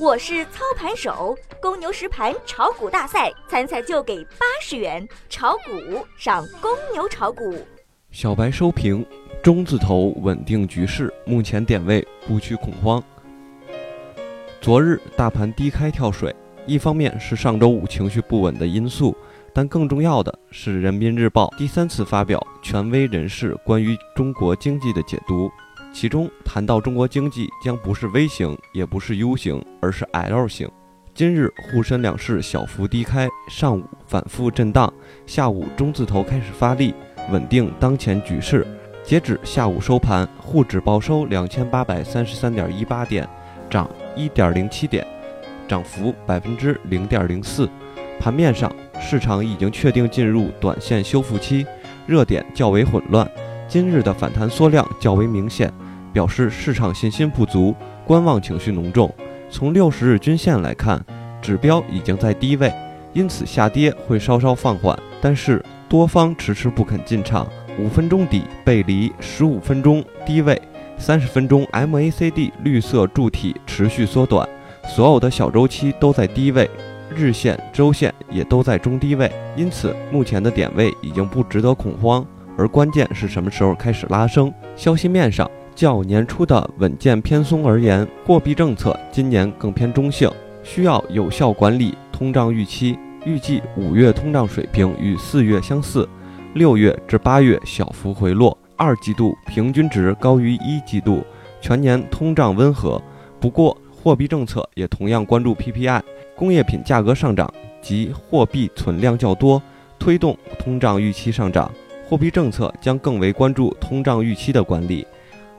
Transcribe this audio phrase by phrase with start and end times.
[0.00, 7.54] 我是操盘手，公牛实盘炒股大赛参赛就给八十元，炒股上公牛炒股。
[8.10, 9.04] 小白收评：
[9.42, 13.04] 中字头稳定局势，目前点位不需恐慌。
[14.58, 19.14] 昨日大盘低开跳水，一方面是上周五情绪不稳的因素，
[19.52, 25.50] 但更重要的是人民日报第三次发表权威人士关于中国经济的解读。
[25.92, 30.68] 其中谈到中国经济将不是 V 型，也不是 U 型，而是 L 型。
[31.12, 34.92] 今日沪深两市小幅低开，上午反复震荡，
[35.26, 36.94] 下午中字头开始发力，
[37.30, 38.66] 稳定当前局势。
[39.02, 43.28] 截止下午收盘，沪指报收两千八百三十三点一八点，
[43.68, 45.04] 涨一点零七点，
[45.66, 47.68] 涨幅百分之零点零四。
[48.20, 51.66] 盘面上，市场已经确定进入短线修复期，
[52.06, 53.28] 热点较为混乱。
[53.70, 55.72] 今日的反弹缩量较为明显，
[56.12, 57.72] 表示市场信心不足，
[58.04, 59.08] 观望情绪浓重。
[59.48, 61.00] 从六十日均线来看，
[61.40, 62.74] 指标已经在低位，
[63.12, 64.98] 因此下跌会稍稍放缓。
[65.20, 67.46] 但是多方迟迟不肯进场，
[67.78, 70.60] 五分钟底背离十五分钟低位，
[70.98, 74.48] 三十分钟 MACD 绿色柱体持续缩短，
[74.88, 76.68] 所有的小周期都在低位，
[77.14, 82.26] 日线、周线也都在中低位，因此目前的点位已经不值得恐慌。
[82.60, 84.52] 而关键是什么时候开始拉升？
[84.76, 90.30] 消息面上，较年初的稳健偏松而言，货币政策今年更偏中性，
[90.62, 92.98] 需要有效管理通胀预期。
[93.24, 96.06] 预计五月通胀水平与四月相似，
[96.52, 101.24] 六月至八月小幅回落，二季度平均值高于一季度，
[101.62, 103.00] 全年通胀温和。
[103.40, 106.02] 不过，货币政策也同样关注 PPI，
[106.36, 109.62] 工业品价格上涨及货币存量较多，
[109.98, 111.72] 推动通胀预期上涨。
[112.10, 115.06] 货币政策将更为关注通胀预期的管理。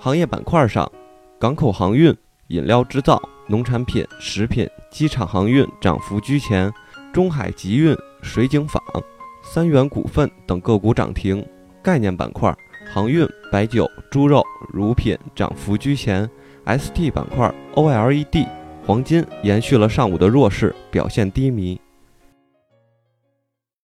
[0.00, 0.90] 行业板块上，
[1.38, 2.12] 港口航运、
[2.48, 6.68] 饮料制造、农产品、食品、机场航运涨幅居前，
[7.12, 8.82] 中海集运、水井坊、
[9.44, 11.46] 三元股份等个股涨停。
[11.80, 12.52] 概念板块，
[12.92, 16.28] 航运、白酒、猪肉、乳品涨幅居前。
[16.66, 18.48] ST 板块，OLED、
[18.84, 21.80] 黄金延续了上午的弱势，表现低迷。